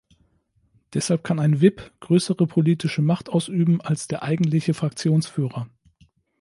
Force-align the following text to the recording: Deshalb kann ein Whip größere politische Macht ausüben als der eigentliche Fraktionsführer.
Deshalb 0.95 1.23
kann 1.23 1.37
ein 1.39 1.61
Whip 1.61 1.91
größere 1.99 2.47
politische 2.47 3.03
Macht 3.03 3.29
ausüben 3.29 3.81
als 3.81 4.07
der 4.07 4.23
eigentliche 4.23 4.73
Fraktionsführer. 4.73 5.69